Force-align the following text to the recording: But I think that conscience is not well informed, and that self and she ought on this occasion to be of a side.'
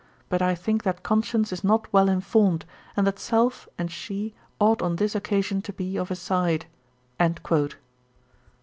But 0.29 0.41
I 0.41 0.55
think 0.55 0.81
that 0.81 1.03
conscience 1.03 1.53
is 1.53 1.63
not 1.63 1.87
well 1.93 2.09
informed, 2.09 2.65
and 2.97 3.05
that 3.05 3.19
self 3.19 3.69
and 3.77 3.91
she 3.91 4.33
ought 4.59 4.81
on 4.81 4.95
this 4.95 5.13
occasion 5.13 5.61
to 5.61 5.73
be 5.73 5.95
of 5.95 6.09
a 6.09 6.15
side.' 6.15 6.65